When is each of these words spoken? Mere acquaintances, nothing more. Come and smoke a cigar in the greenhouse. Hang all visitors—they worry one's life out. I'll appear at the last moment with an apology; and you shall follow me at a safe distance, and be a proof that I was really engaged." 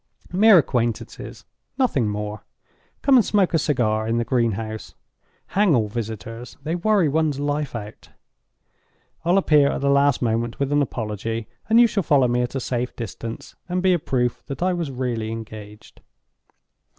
Mere 0.33 0.57
acquaintances, 0.57 1.45
nothing 1.77 2.07
more. 2.09 2.43
Come 3.03 3.17
and 3.17 3.23
smoke 3.23 3.53
a 3.53 3.59
cigar 3.59 4.07
in 4.07 4.17
the 4.17 4.25
greenhouse. 4.25 4.95
Hang 5.49 5.75
all 5.75 5.87
visitors—they 5.89 6.73
worry 6.73 7.07
one's 7.07 7.39
life 7.39 7.75
out. 7.75 8.09
I'll 9.23 9.37
appear 9.37 9.69
at 9.69 9.81
the 9.81 9.91
last 9.91 10.19
moment 10.19 10.57
with 10.57 10.71
an 10.71 10.81
apology; 10.81 11.47
and 11.69 11.79
you 11.79 11.85
shall 11.85 12.01
follow 12.01 12.27
me 12.27 12.41
at 12.41 12.55
a 12.55 12.59
safe 12.59 12.95
distance, 12.95 13.55
and 13.69 13.83
be 13.83 13.93
a 13.93 13.99
proof 13.99 14.43
that 14.47 14.63
I 14.63 14.73
was 14.73 14.89
really 14.89 15.31
engaged." 15.31 16.01